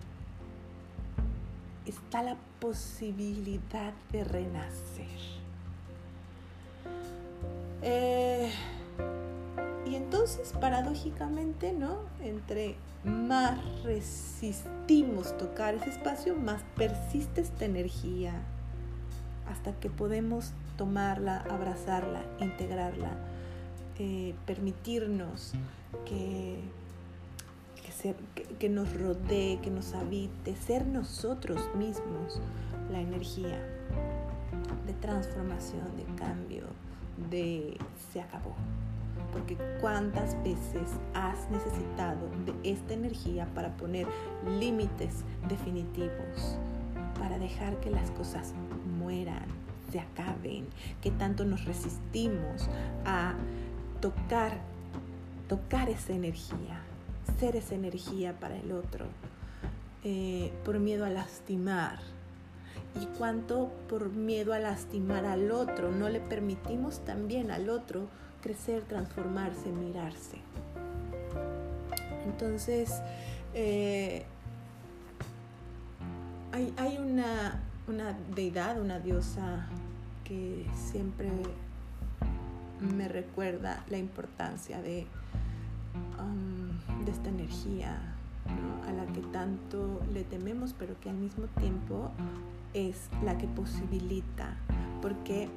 está 1.87 2.23
la 2.23 2.37
posibilidad 2.61 3.93
de 4.13 4.23
renacer. 4.23 5.07
Eh, 7.83 8.53
entonces, 9.97 10.53
paradójicamente, 10.61 11.73
¿no? 11.73 11.97
Entre 12.21 12.77
más 13.05 13.59
resistimos 13.83 15.37
tocar 15.39 15.75
ese 15.75 15.91
espacio, 15.91 16.37
más 16.37 16.63
persiste 16.77 17.41
esta 17.41 17.65
energía 17.65 18.33
hasta 19.51 19.73
que 19.73 19.91
podemos 19.91 20.53
tomarla, 20.77 21.39
abrazarla, 21.51 22.23
integrarla, 22.41 23.13
eh, 23.99 24.35
permitirnos 24.45 25.53
que, 26.05 26.61
que 28.59 28.69
nos 28.69 28.93
rodee, 29.01 29.61
que 29.61 29.71
nos 29.71 29.95
habite, 29.95 30.55
ser 30.57 30.87
nosotros 30.87 31.61
mismos 31.77 32.41
la 32.91 33.01
energía 33.01 33.65
de 34.87 34.93
transformación, 34.95 35.97
de 35.97 36.05
cambio, 36.17 36.65
de 37.31 37.79
se 38.13 38.21
acabó 38.21 38.55
porque 39.33 39.57
cuántas 39.81 40.37
veces 40.43 40.91
has 41.15 41.51
necesitado 41.51 42.29
de 42.45 42.71
esta 42.71 42.95
energía 42.95 43.47
para 43.55 43.77
poner 43.77 44.07
límites 44.59 45.25
definitivos, 45.49 46.59
para 47.19 47.39
dejar 47.39 47.79
que 47.81 47.91
las 47.91 48.11
cosas 48.13 48.55
mueran, 48.99 49.47
se 49.91 50.01
acaben, 50.01 50.67
que 51.01 51.11
tanto 51.11 51.45
nos 51.45 51.65
resistimos 51.65 52.69
a 53.05 53.35
tocar, 54.01 54.59
tocar 55.49 55.89
esa 55.89 56.13
energía, 56.13 56.81
ser 57.39 57.57
esa 57.57 57.75
energía 57.75 58.39
para 58.39 58.57
el 58.57 58.73
otro, 58.73 59.07
eh, 60.05 60.53
por 60.65 60.79
miedo 60.79 61.05
a 61.05 61.11
lastimar. 61.11 61.99
Y 63.01 63.07
cuánto 63.19 63.71
por 63.89 64.11
miedo 64.11 64.55
a 64.55 64.59
lastimar 64.59 65.27
al 65.27 65.51
otro 65.51 65.93
no 65.93 66.09
le 66.09 66.21
permitimos 66.21 67.05
también 67.05 67.51
al 67.51 67.69
otro 67.69 68.09
crecer, 68.47 68.85
transformarse, 68.85 69.73
mirarse. 69.73 70.39
Entonces, 72.27 73.03
eh, 73.55 74.25
hay, 76.53 76.99
una, 76.99 77.61
deidad, 78.37 78.81
una 78.81 79.01
diosa 79.01 79.67
que 80.23 80.65
siempre 80.75 81.29
me 82.81 83.09
recuerda 83.09 83.85
la 83.91 83.99
importancia 83.99 84.81
de, 84.81 85.07
um, 86.21 87.05
de 87.05 87.11
esta 87.11 87.29
energía 87.29 87.99
a 88.87 88.93
la 88.93 89.07
que 89.13 89.23
tanto 89.33 90.01
le 90.13 90.23
tememos, 90.23 90.73
pero 90.73 90.95
que 91.01 91.11
al 91.11 91.17
mismo 91.17 91.47
tiempo 91.59 92.13
es 92.75 93.09
la 93.25 93.39
que 93.39 93.49
posibilita, 93.49 94.57
porque 95.03 95.49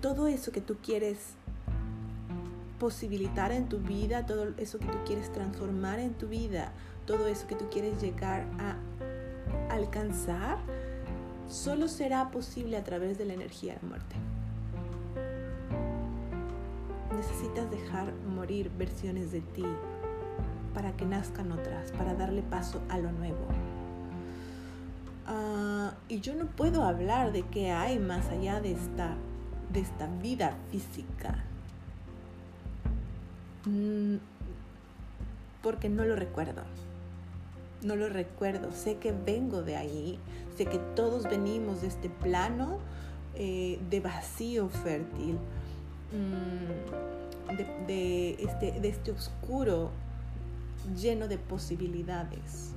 todo 0.00 0.26
eso 0.26 0.50
que 0.50 0.60
tú 0.60 0.76
quieres 0.82 1.36
posibilitar 2.84 3.50
en 3.50 3.66
tu 3.66 3.78
vida, 3.78 4.26
todo 4.26 4.52
eso 4.58 4.78
que 4.78 4.84
tú 4.84 4.98
quieres 5.06 5.32
transformar 5.32 5.98
en 6.00 6.12
tu 6.12 6.28
vida, 6.28 6.70
todo 7.06 7.28
eso 7.28 7.46
que 7.46 7.54
tú 7.54 7.70
quieres 7.70 7.98
llegar 8.02 8.44
a 8.58 8.76
alcanzar, 9.74 10.58
solo 11.48 11.88
será 11.88 12.30
posible 12.30 12.76
a 12.76 12.84
través 12.84 13.16
de 13.16 13.24
la 13.24 13.32
energía 13.32 13.72
de 13.72 13.78
la 13.80 13.88
muerte. 13.88 14.16
Necesitas 17.16 17.70
dejar 17.70 18.12
morir 18.12 18.70
versiones 18.76 19.32
de 19.32 19.40
ti 19.40 19.64
para 20.74 20.94
que 20.94 21.06
nazcan 21.06 21.52
otras, 21.52 21.90
para 21.92 22.12
darle 22.12 22.42
paso 22.42 22.82
a 22.90 22.98
lo 22.98 23.12
nuevo. 23.12 23.46
Ah, 25.26 25.94
y 26.10 26.20
yo 26.20 26.34
no 26.34 26.48
puedo 26.48 26.84
hablar 26.84 27.32
de 27.32 27.44
qué 27.44 27.70
hay 27.70 27.98
más 27.98 28.28
allá 28.28 28.60
de 28.60 28.72
esta, 28.72 29.16
de 29.72 29.80
esta 29.80 30.06
vida 30.20 30.54
física, 30.70 31.44
porque 35.62 35.88
no 35.88 36.04
lo 36.04 36.16
recuerdo. 36.16 36.62
No 37.82 37.96
lo 37.96 38.08
recuerdo. 38.08 38.72
Sé 38.72 38.96
que 38.96 39.12
vengo 39.12 39.62
de 39.62 39.76
ahí. 39.76 40.18
Sé 40.56 40.66
que 40.66 40.78
todos 40.94 41.24
venimos 41.24 41.82
de 41.82 41.88
este 41.88 42.08
plano 42.08 42.78
eh, 43.34 43.80
de 43.90 44.00
vacío 44.00 44.68
fértil, 44.68 45.38
mm, 46.12 47.56
de, 47.86 48.34
este, 48.34 48.80
de 48.80 48.88
este 48.88 49.10
oscuro 49.10 49.90
lleno 50.96 51.26
de 51.28 51.38
posibilidades. 51.38 52.72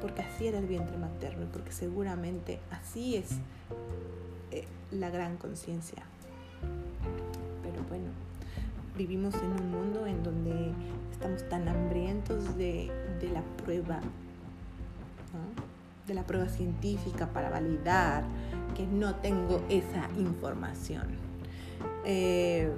Porque 0.00 0.22
así 0.22 0.46
era 0.46 0.58
el 0.58 0.66
vientre 0.66 0.96
materno 0.96 1.44
y 1.44 1.46
porque 1.46 1.72
seguramente 1.72 2.60
así 2.70 3.16
es 3.16 3.32
eh, 4.50 4.64
la 4.90 5.10
gran 5.10 5.36
conciencia. 5.36 6.04
Pero 7.62 7.82
bueno, 7.88 8.10
vivimos 8.96 9.34
en 9.36 9.50
un 9.50 9.70
mundo 9.70 10.06
en 10.06 10.22
donde 10.22 10.72
estamos 11.12 11.48
tan 11.48 11.68
hambrientos 11.68 12.56
de, 12.56 12.90
la 13.32 13.42
prueba, 13.62 14.00
de 16.06 16.14
la 16.14 16.24
prueba 16.24 16.48
científica 16.48 17.28
para 17.28 17.50
validar 17.50 18.24
que 18.76 18.86
no 18.86 19.16
tengo 19.16 19.62
esa 19.68 20.08
información. 20.18 21.06
Eh, 22.04 22.70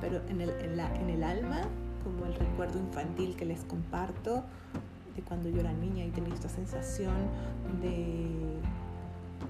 pero 0.00 0.20
en 0.28 0.40
el, 0.40 0.50
en 0.50 1.10
el 1.10 1.22
alma, 1.22 1.62
como 2.02 2.26
el 2.26 2.34
recuerdo 2.34 2.78
infantil 2.78 3.36
que 3.36 3.44
les 3.44 3.64
comparto, 3.64 4.44
de 5.16 5.22
cuando 5.22 5.48
yo 5.48 5.60
era 5.60 5.72
niña 5.72 6.04
y 6.04 6.10
tenía 6.10 6.34
esta 6.34 6.48
sensación 6.48 7.14
de 7.80 8.58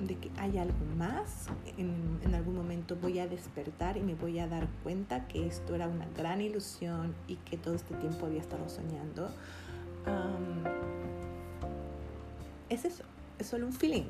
de 0.07 0.17
que 0.17 0.31
hay 0.39 0.59
algo 0.59 0.85
más, 0.97 1.47
en, 1.77 2.35
algún 2.35 2.57
momento 2.57 2.97
voy 2.97 3.19
a 3.19 3.27
despertar 3.27 3.97
y 3.97 4.01
me 4.01 4.15
voy 4.15 4.39
a 4.39 4.49
dar 4.49 4.67
cuenta 4.83 5.27
que 5.29 5.47
esto 5.47 5.75
era 5.75 5.89
una 5.89 6.07
gran 6.17 6.41
ilusión 6.41 7.15
y 7.29 7.37
que 7.37 7.57
todo 7.57 7.75
este 7.75 7.95
tiempo 7.97 8.27
había 8.27 8.41
estado 8.41 8.69
soñando. 8.69 9.31
es 12.69 12.85
eso, 12.85 13.05
es 13.39 13.47
solo 13.47 13.67
un 13.67 13.73
feeling, 13.73 14.05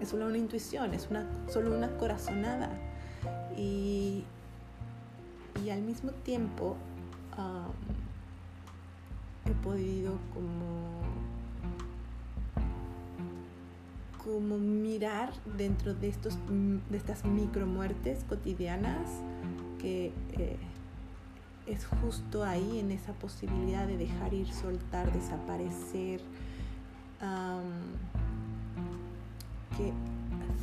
es 0.00 0.08
solo 0.10 0.26
una 0.26 0.38
intuición, 0.38 0.94
es 0.94 1.08
una, 1.10 1.26
solo 1.48 1.74
una 1.74 1.96
corazonada. 1.96 2.70
Y, 3.56 4.24
y 5.64 5.70
al 5.70 5.82
mismo 5.82 6.10
tiempo 6.10 6.76
he 9.46 9.50
podido 9.64 10.18
como 10.34 11.01
como 14.24 14.58
mirar 14.58 15.32
dentro 15.56 15.94
de, 15.94 16.08
estos, 16.08 16.38
de 16.48 16.96
estas 16.96 17.24
micro 17.24 17.66
muertes 17.66 18.24
cotidianas 18.28 19.08
que 19.78 20.12
eh, 20.38 20.56
es 21.66 21.84
justo 21.86 22.44
ahí 22.44 22.78
en 22.78 22.90
esa 22.90 23.12
posibilidad 23.14 23.86
de 23.86 23.96
dejar 23.96 24.34
ir, 24.34 24.52
soltar, 24.52 25.12
desaparecer, 25.12 26.20
que 29.76 29.92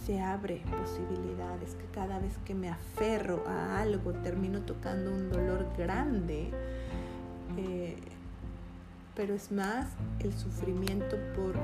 se 0.06 0.22
abre 0.22 0.62
posibilidades, 0.78 1.76
que 1.76 1.86
cada 1.94 2.20
vez 2.20 2.38
que 2.46 2.54
me 2.54 2.70
aferro 2.70 3.44
a 3.48 3.80
algo 3.80 4.12
termino 4.14 4.62
tocando 4.62 5.12
un 5.12 5.30
dolor 5.30 5.68
grande, 5.78 6.52
eh, 7.58 7.98
pero 9.16 9.34
es 9.34 9.52
más 9.52 9.88
el 10.20 10.34
sufrimiento 10.34 11.18
por 11.36 11.56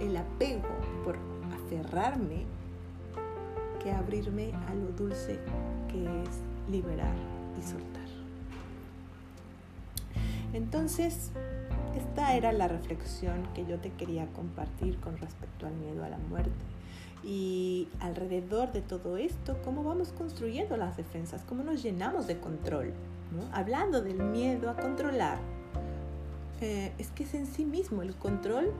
el 0.00 0.16
apego 0.16 0.68
aferrarme 1.68 2.46
que 3.82 3.92
abrirme 3.92 4.52
a 4.68 4.74
lo 4.74 4.88
dulce 4.92 5.38
que 5.90 6.02
es 6.22 6.70
liberar 6.70 7.14
y 7.58 7.62
soltar. 7.62 8.08
Entonces, 10.52 11.30
esta 11.96 12.34
era 12.34 12.52
la 12.52 12.68
reflexión 12.68 13.46
que 13.54 13.66
yo 13.66 13.78
te 13.78 13.90
quería 13.92 14.26
compartir 14.28 14.98
con 14.98 15.18
respecto 15.18 15.66
al 15.66 15.74
miedo 15.74 16.04
a 16.04 16.08
la 16.08 16.18
muerte. 16.18 16.50
Y 17.22 17.88
alrededor 18.00 18.72
de 18.72 18.80
todo 18.80 19.16
esto, 19.16 19.58
¿cómo 19.64 19.84
vamos 19.84 20.12
construyendo 20.12 20.76
las 20.76 20.96
defensas? 20.96 21.42
¿Cómo 21.48 21.62
nos 21.62 21.82
llenamos 21.82 22.26
de 22.26 22.38
control? 22.38 22.92
Hablando 23.52 24.00
del 24.00 24.22
miedo 24.22 24.70
a 24.70 24.76
controlar, 24.76 25.38
eh, 26.60 26.92
es 26.98 27.10
que 27.10 27.24
es 27.24 27.34
en 27.34 27.46
sí 27.46 27.64
mismo 27.64 28.02
el 28.02 28.14
control, 28.14 28.72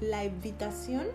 la 0.00 0.24
evitación 0.24 1.06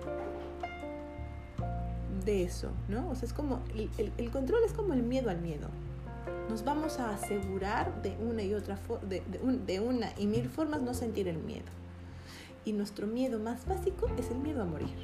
de 2.25 2.43
eso, 2.43 2.69
¿no? 2.87 3.09
O 3.09 3.15
sea, 3.15 3.27
es 3.27 3.33
como, 3.33 3.61
el, 3.75 4.31
control 4.31 4.61
es 4.65 4.73
como 4.73 4.93
el 4.93 5.03
miedo 5.03 5.29
al 5.29 5.41
miedo. 5.41 5.67
Nos 6.49 6.63
vamos 6.63 6.99
a 6.99 7.13
asegurar 7.13 8.01
de 8.01 8.17
una 8.19 8.41
y 8.41 8.53
otra, 8.53 8.79
de, 9.07 9.21
de 9.65 9.79
una 9.79 10.09
y 10.17 10.25
mil 10.25 10.49
formas 10.49 10.81
no 10.81 10.93
sentir 10.93 11.27
el 11.27 11.37
miedo. 11.37 11.67
Y 12.65 12.73
nuestro 12.73 13.07
miedo 13.07 13.39
más 13.39 13.65
básico 13.65 14.07
es 14.17 14.29
el 14.31 14.37
miedo 14.39 14.61
a 14.61 14.65
morir, 14.65 14.95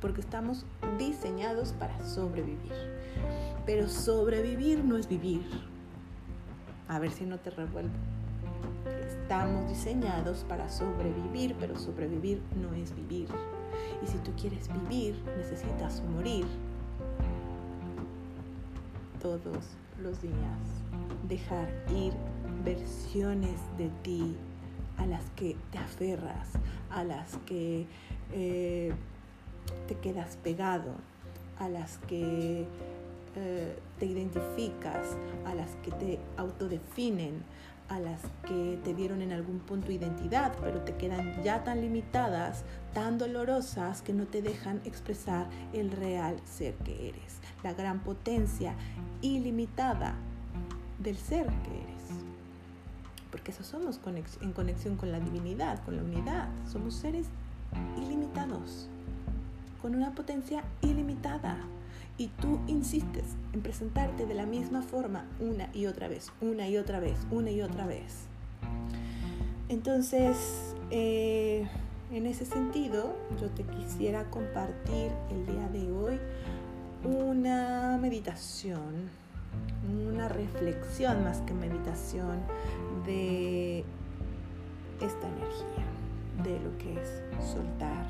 porque 0.00 0.20
estamos 0.20 0.64
diseñados 0.98 1.72
para 1.72 2.04
sobrevivir. 2.04 2.72
Pero 3.66 3.88
sobrevivir 3.88 4.84
no 4.84 4.96
es 4.96 5.08
vivir. 5.08 5.42
A 6.88 6.98
ver 6.98 7.10
si 7.10 7.24
no 7.24 7.38
te 7.38 7.50
revuelvo. 7.50 7.94
Estamos 9.06 9.68
diseñados 9.68 10.44
para 10.48 10.68
sobrevivir, 10.68 11.56
pero 11.58 11.78
sobrevivir 11.78 12.42
no 12.60 12.74
es 12.74 12.94
vivir. 12.94 13.28
Y 14.02 14.06
si 14.06 14.18
tú 14.18 14.32
quieres 14.40 14.68
vivir, 14.72 15.16
necesitas 15.36 16.02
morir 16.14 16.46
todos 19.20 19.64
los 20.02 20.20
días. 20.20 20.82
Dejar 21.28 21.68
ir 21.94 22.12
versiones 22.64 23.58
de 23.78 23.88
ti 24.02 24.36
a 24.98 25.06
las 25.06 25.24
que 25.36 25.56
te 25.70 25.78
aferras, 25.78 26.50
a 26.90 27.04
las 27.04 27.36
que 27.46 27.86
eh, 28.32 28.92
te 29.88 29.94
quedas 29.96 30.36
pegado, 30.36 30.92
a 31.58 31.68
las 31.68 31.98
que 32.06 32.66
eh, 33.36 33.78
te 33.98 34.06
identificas, 34.06 35.16
a 35.46 35.54
las 35.54 35.70
que 35.82 35.90
te 35.92 36.18
autodefinen, 36.36 37.42
a 37.88 38.00
las 38.00 38.20
que 38.46 38.78
te 38.82 38.94
dieron 38.94 39.22
en 39.22 39.32
algún 39.32 39.58
punto 39.58 39.92
identidad, 39.92 40.54
pero 40.60 40.80
te 40.80 40.94
quedan 40.96 41.42
ya 41.42 41.64
tan 41.64 41.80
limitadas, 41.80 42.64
tan 42.92 43.18
dolorosas, 43.18 44.02
que 44.02 44.12
no 44.12 44.26
te 44.26 44.42
dejan 44.42 44.80
expresar 44.84 45.48
el 45.72 45.90
real 45.90 46.36
ser 46.44 46.74
que 46.76 47.08
eres, 47.10 47.38
la 47.62 47.74
gran 47.74 48.00
potencia 48.00 48.74
ilimitada 49.20 50.14
del 50.98 51.16
ser 51.16 51.46
que 51.46 51.82
eres. 51.82 51.94
Porque 53.30 53.50
eso 53.50 53.64
somos 53.64 54.00
en 54.40 54.52
conexión 54.52 54.96
con 54.96 55.10
la 55.10 55.20
divinidad, 55.20 55.82
con 55.84 55.96
la 55.96 56.02
unidad. 56.02 56.48
Somos 56.70 56.94
seres 56.94 57.26
ilimitados, 57.98 58.88
con 59.82 59.94
una 59.94 60.14
potencia 60.14 60.62
ilimitada 60.82 61.58
y 62.16 62.28
tú 62.28 62.60
insistes 62.66 63.24
en 63.52 63.60
presentarte 63.60 64.26
de 64.26 64.34
la 64.34 64.46
misma 64.46 64.82
forma 64.82 65.26
una 65.40 65.68
y 65.74 65.86
otra 65.86 66.08
vez, 66.08 66.32
una 66.40 66.68
y 66.68 66.76
otra 66.76 67.00
vez, 67.00 67.18
una 67.30 67.50
y 67.50 67.60
otra 67.60 67.86
vez. 67.86 68.26
Entonces, 69.68 70.74
eh, 70.90 71.66
en 72.12 72.26
ese 72.26 72.44
sentido, 72.44 73.16
yo 73.40 73.48
te 73.50 73.64
quisiera 73.64 74.30
compartir 74.30 75.10
el 75.30 75.46
día 75.46 75.68
de 75.68 75.90
hoy 75.90 76.20
una 77.02 77.98
meditación, 78.00 79.10
una 80.08 80.28
reflexión 80.28 81.24
más 81.24 81.38
que 81.40 81.54
meditación 81.54 82.38
de 83.06 83.84
esta 85.00 85.28
energía, 85.28 85.84
de 86.44 86.60
lo 86.60 86.78
que 86.78 87.00
es 87.00 87.22
soltar 87.52 88.06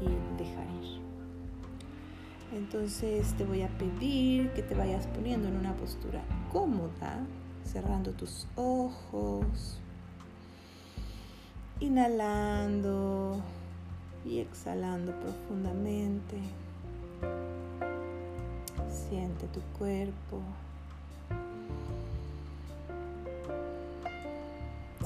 y 0.00 0.42
dejar 0.42 0.66
ir. 0.82 1.11
Entonces 2.52 3.32
te 3.38 3.44
voy 3.44 3.62
a 3.62 3.68
pedir 3.78 4.50
que 4.52 4.62
te 4.62 4.74
vayas 4.74 5.06
poniendo 5.06 5.48
en 5.48 5.56
una 5.56 5.72
postura 5.74 6.22
cómoda, 6.52 7.24
cerrando 7.64 8.12
tus 8.12 8.46
ojos, 8.56 9.80
inhalando 11.80 13.40
y 14.26 14.40
exhalando 14.40 15.12
profundamente. 15.12 16.36
Siente 19.08 19.46
tu 19.46 19.60
cuerpo. 19.78 20.42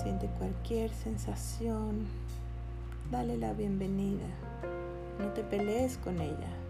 Siente 0.02 0.26
cualquier 0.38 0.90
sensación. 0.90 2.06
Dale 3.12 3.36
la 3.36 3.52
bienvenida. 3.52 4.26
No 5.20 5.28
te 5.28 5.44
pelees 5.44 5.96
con 5.98 6.20
ella. 6.20 6.65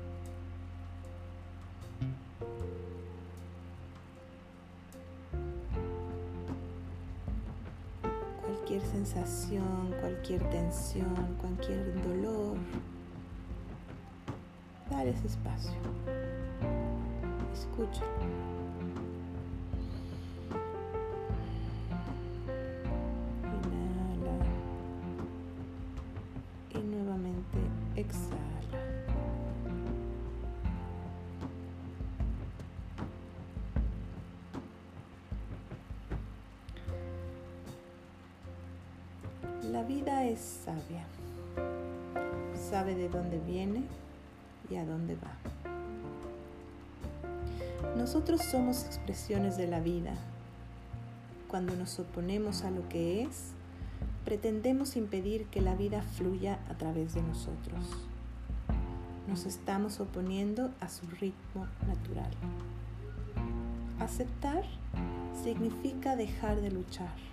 Cualquier 8.66 8.90
sensación, 8.90 9.94
cualquier 10.00 10.42
tensión, 10.50 11.36
cualquier 11.40 12.02
dolor, 12.02 12.56
dale 14.90 15.10
ese 15.10 15.28
espacio. 15.28 15.70
Escucha. 17.54 18.02
Nosotros 47.96 48.42
somos 48.42 48.84
expresiones 48.84 49.56
de 49.56 49.66
la 49.66 49.80
vida. 49.80 50.14
Cuando 51.48 51.74
nos 51.74 51.98
oponemos 51.98 52.62
a 52.62 52.70
lo 52.70 52.88
que 52.88 53.22
es, 53.22 53.52
pretendemos 54.24 54.96
impedir 54.96 55.46
que 55.46 55.60
la 55.60 55.74
vida 55.74 56.02
fluya 56.02 56.58
a 56.68 56.74
través 56.74 57.14
de 57.14 57.22
nosotros. 57.22 57.84
Nos 59.28 59.46
estamos 59.46 59.98
oponiendo 60.00 60.70
a 60.80 60.88
su 60.88 61.06
ritmo 61.06 61.66
natural. 61.86 62.30
Aceptar 63.98 64.64
significa 65.42 66.16
dejar 66.16 66.60
de 66.60 66.70
luchar 66.70 67.26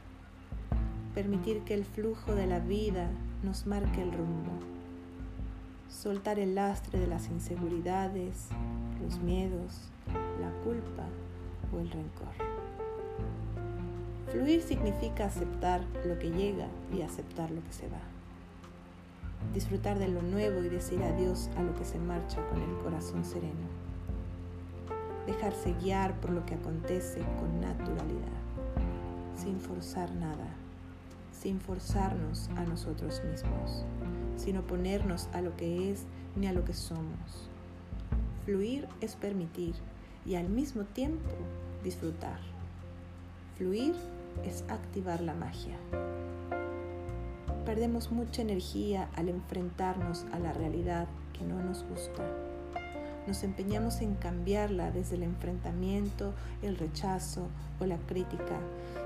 permitir 1.14 1.62
que 1.62 1.74
el 1.74 1.86
flujo 1.86 2.34
de 2.34 2.48
la 2.48 2.60
vida 2.60 3.10
nos 3.44 3.68
marque 3.68 4.02
el 4.02 4.12
rumbo, 4.12 4.52
soltar 5.90 6.40
el 6.40 6.56
lastre 6.56 7.00
de 7.00 7.08
las 7.08 7.30
inseguridades, 7.30 8.48
los 9.02 9.20
miedos, 9.20 9.82
la 10.44 10.52
culpa 10.64 11.04
o 11.74 11.80
el 11.80 11.90
rencor. 11.90 12.34
Fluir 14.32 14.62
significa 14.62 15.26
aceptar 15.26 15.82
lo 16.06 16.18
que 16.20 16.32
llega 16.32 16.68
y 16.92 17.02
aceptar 17.02 17.52
lo 17.52 17.64
que 17.64 17.74
se 17.74 17.88
va. 17.88 18.02
Disfrutar 19.54 20.00
de 20.00 20.08
lo 20.08 20.22
nuevo 20.22 20.64
y 20.64 20.70
decir 20.70 21.02
adiós 21.04 21.50
a 21.58 21.64
lo 21.64 21.76
que 21.76 21.86
se 21.86 22.00
marcha 22.00 22.46
con 22.50 22.62
el 22.62 22.78
corazón 22.84 23.24
sereno. 23.26 23.68
Dejarse 25.28 25.74
guiar 25.82 26.20
por 26.20 26.32
lo 26.32 26.46
que 26.46 26.56
acontece 26.56 27.22
con 27.40 27.62
naturalidad, 27.62 28.42
sin 29.36 29.60
forzar 29.60 30.12
nada 30.16 30.64
sin 31.44 31.60
forzarnos 31.60 32.50
a 32.56 32.64
nosotros 32.64 33.22
mismos, 33.30 33.84
sin 34.38 34.56
oponernos 34.56 35.28
a 35.34 35.42
lo 35.42 35.54
que 35.58 35.92
es 35.92 36.06
ni 36.38 36.48
a 36.48 36.54
lo 36.54 36.64
que 36.64 36.74
somos. 36.74 37.50
Fluir 38.46 38.88
es 39.02 39.18
permitir 39.18 39.76
y 40.26 40.36
al 40.36 40.50
mismo 40.50 40.84
tiempo 40.84 41.30
disfrutar. 41.84 42.40
Fluir 43.58 43.96
es 44.46 44.64
activar 44.70 45.22
la 45.22 45.34
magia. 45.34 45.78
Perdemos 47.66 48.12
mucha 48.12 48.42
energía 48.42 49.10
al 49.16 49.30
enfrentarnos 49.30 50.26
a 50.32 50.40
la 50.40 50.54
realidad 50.54 51.08
que 51.38 51.46
no 51.46 51.62
nos 51.62 51.84
gusta 51.84 52.24
nos 53.28 53.44
empeñamos 53.44 54.02
en 54.02 54.16
cambiarla 54.16 54.92
desde 54.92 55.16
el 55.16 55.24
enfrentamiento, 55.24 56.34
el 56.62 56.78
rechazo 56.78 57.48
o 57.80 57.86
la 57.86 57.98
crítica, 57.98 58.60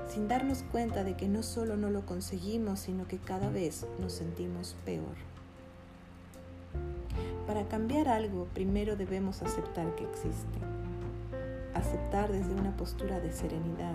sin 0.08 0.28
darnos 0.28 0.64
cuenta 0.72 1.04
de 1.04 1.14
que 1.16 1.28
no 1.28 1.42
solo 1.42 1.76
no 1.76 1.90
lo 1.90 2.04
conseguimos, 2.04 2.80
sino 2.80 3.06
que 3.06 3.18
cada 3.18 3.48
vez 3.50 3.86
nos 4.00 4.12
sentimos 4.12 4.76
peor. 4.84 5.14
Para 7.46 7.66
cambiar 7.68 8.08
algo, 8.08 8.46
primero 8.54 8.96
debemos 8.96 9.42
aceptar 9.42 9.94
que 9.94 10.04
existe. 10.04 10.77
Aceptar 11.78 12.32
desde 12.32 12.54
una 12.54 12.76
postura 12.76 13.20
de 13.20 13.32
serenidad, 13.32 13.94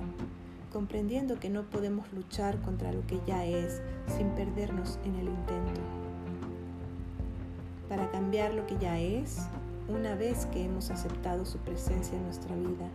comprendiendo 0.71 1.37
que 1.37 1.49
no 1.49 1.63
podemos 1.63 2.11
luchar 2.13 2.57
contra 2.61 2.93
lo 2.93 3.05
que 3.05 3.19
ya 3.27 3.43
es 3.43 3.81
sin 4.07 4.29
perdernos 4.29 4.99
en 5.03 5.15
el 5.15 5.27
intento. 5.27 5.81
Para 7.89 8.09
cambiar 8.09 8.53
lo 8.53 8.65
que 8.67 8.77
ya 8.77 9.01
es, 9.01 9.37
una 9.89 10.15
vez 10.15 10.45
que 10.45 10.63
hemos 10.63 10.91
aceptado 10.91 11.45
su 11.45 11.57
presencia 11.57 12.17
en 12.17 12.23
nuestra 12.23 12.55
vida, 12.55 12.87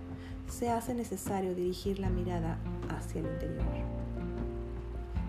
se 0.48 0.70
hace 0.70 0.94
necesario 0.94 1.54
dirigir 1.54 1.98
la 1.98 2.08
mirada 2.08 2.56
hacia 2.88 3.20
el 3.20 3.26
interior. 3.26 3.66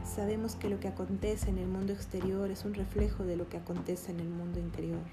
Sabemos 0.05 0.55
que 0.55 0.69
lo 0.69 0.79
que 0.79 0.87
acontece 0.87 1.49
en 1.49 1.57
el 1.57 1.67
mundo 1.67 1.91
exterior 1.91 2.49
es 2.49 2.63
un 2.63 2.73
reflejo 2.73 3.25
de 3.25 3.35
lo 3.35 3.49
que 3.49 3.57
acontece 3.57 4.11
en 4.11 4.21
el 4.21 4.29
mundo 4.29 4.57
interior. 4.57 5.03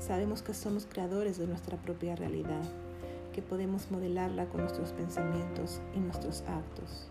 Sabemos 0.00 0.42
que 0.42 0.54
somos 0.54 0.86
creadores 0.86 1.38
de 1.38 1.46
nuestra 1.46 1.76
propia 1.76 2.16
realidad, 2.16 2.64
que 3.38 3.42
podemos 3.42 3.88
modelarla 3.92 4.46
con 4.46 4.62
nuestros 4.62 4.90
pensamientos 4.90 5.80
y 5.94 6.00
nuestros 6.00 6.40
actos. 6.40 7.06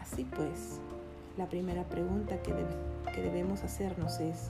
Así 0.00 0.24
pues, 0.24 0.80
la 1.36 1.46
primera 1.46 1.84
pregunta 1.84 2.40
que, 2.40 2.54
que 3.14 3.20
debemos 3.20 3.62
hacernos 3.64 4.18
es, 4.20 4.48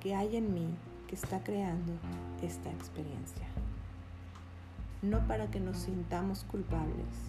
¿qué 0.00 0.14
hay 0.14 0.36
en 0.36 0.54
mí 0.54 0.66
que 1.08 1.14
está 1.14 1.44
creando 1.44 1.92
esta 2.40 2.70
experiencia? 2.70 3.46
No 5.02 5.28
para 5.28 5.50
que 5.50 5.60
nos 5.60 5.76
sintamos 5.76 6.44
culpables, 6.44 7.28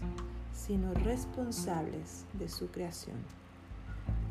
sino 0.53 0.93
responsables 0.93 2.23
de 2.31 2.47
su 2.47 2.71
creación 2.71 3.17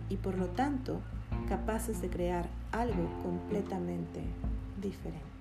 y 0.09 0.17
por 0.17 0.39
lo 0.39 0.47
tanto 0.47 1.03
capaces 1.51 2.01
de 2.01 2.09
crear 2.09 2.49
algo 2.71 3.11
completamente 3.23 4.23
diferente. 4.81 5.32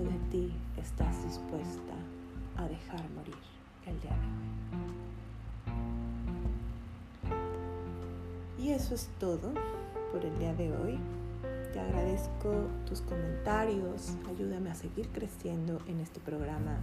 ¿Cuánto 0.00 0.18
de 0.18 0.30
ti 0.30 0.52
estás 0.78 1.24
dispuesta 1.24 1.94
a 2.56 2.66
dejar 2.68 3.02
morir 3.10 3.34
el 3.86 4.00
día 4.00 4.16
de 4.16 4.26
hoy? 8.62 8.66
Y 8.66 8.70
eso 8.70 8.94
es 8.94 9.10
todo 9.18 9.52
por 10.12 10.24
el 10.24 10.38
día 10.38 10.54
de 10.54 10.74
hoy. 10.74 10.98
Te 11.72 11.80
agradezco 11.80 12.68
tus 12.86 13.02
comentarios, 13.02 14.16
ayúdame 14.28 14.70
a 14.70 14.74
seguir 14.74 15.08
creciendo 15.08 15.80
en 15.86 16.00
este 16.00 16.20
programa 16.20 16.78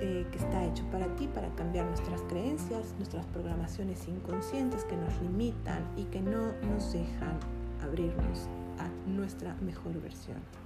eh, 0.00 0.26
que 0.32 0.38
está 0.38 0.64
hecho 0.64 0.84
para 0.90 1.06
ti, 1.16 1.28
para 1.28 1.48
cambiar 1.54 1.86
nuestras 1.86 2.22
creencias, 2.22 2.92
nuestras 2.96 3.24
programaciones 3.26 4.08
inconscientes 4.08 4.84
que 4.84 4.96
nos 4.96 5.16
limitan 5.22 5.84
y 5.96 6.04
que 6.04 6.20
no 6.20 6.52
nos 6.72 6.92
dejan 6.92 7.38
abrirnos 7.82 8.48
a 8.78 8.88
nuestra 9.08 9.54
mejor 9.60 10.00
versión. 10.00 10.65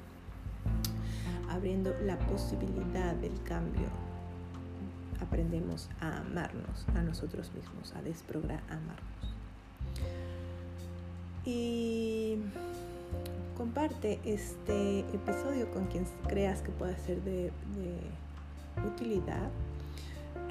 Abriendo 1.51 1.93
la 2.05 2.17
posibilidad 2.17 3.15
del 3.17 3.43
cambio, 3.43 3.89
aprendemos 5.21 5.91
a 6.01 6.19
amarnos 6.19 6.87
a 6.95 7.03
nosotros 7.03 7.51
mismos, 7.53 7.93
a 7.95 8.03
desprogramarnos. 8.03 8.97
Y 11.45 12.37
comparte 13.57 14.21
este 14.25 15.01
episodio 15.01 15.71
con 15.73 15.87
quien 15.87 16.05
creas 16.29 16.63
que 16.63 16.71
pueda 16.71 16.97
ser 16.99 17.21
de 17.23 17.53
utilidad. 18.87 19.51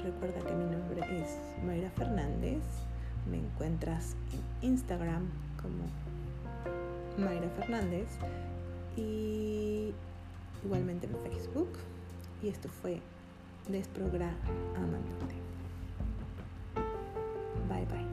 Recuerda 0.04 0.40
que 0.40 0.52
mi 0.52 0.64
nombre 0.64 1.22
es 1.22 1.38
Mayra 1.64 1.90
Fernández. 1.90 2.62
Me 3.30 3.38
encuentras 3.38 4.16
en 4.32 4.68
Instagram 4.68 5.28
como 5.60 5.84
Mayra 7.18 7.48
Fernández 7.56 8.08
y 8.96 9.92
igualmente 10.64 11.06
en 11.06 11.16
Facebook. 11.30 11.70
Y 12.42 12.48
esto 12.48 12.68
fue 12.68 13.00
Desprogramándote. 13.68 15.34
Bye 17.68 17.86
bye. 17.86 18.10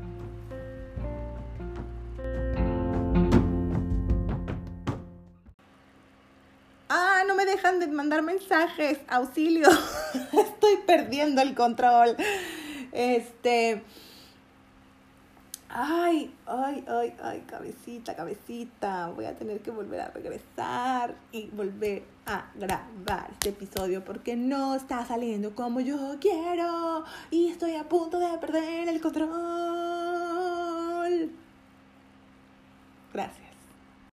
dejan 7.47 7.79
de 7.79 7.87
mandar 7.87 8.21
mensajes, 8.21 8.99
auxilio, 9.07 9.67
estoy 10.33 10.77
perdiendo 10.85 11.41
el 11.41 11.55
control. 11.55 12.15
Este, 12.91 13.81
ay, 15.69 16.33
ay, 16.45 16.83
ay, 16.87 17.15
ay, 17.23 17.43
cabecita, 17.47 18.15
cabecita, 18.15 19.07
voy 19.15 19.25
a 19.25 19.35
tener 19.35 19.61
que 19.61 19.71
volver 19.71 20.01
a 20.01 20.09
regresar 20.09 21.15
y 21.31 21.47
volver 21.47 22.03
a 22.27 22.51
grabar 22.55 23.29
este 23.31 23.49
episodio 23.49 24.03
porque 24.03 24.35
no 24.35 24.75
está 24.75 25.05
saliendo 25.05 25.55
como 25.55 25.79
yo 25.79 26.17
quiero 26.19 27.05
y 27.31 27.47
estoy 27.47 27.75
a 27.75 27.87
punto 27.87 28.19
de 28.19 28.37
perder 28.37 28.89
el 28.89 28.99
control. 28.99 29.31
Gracias. 33.13 33.46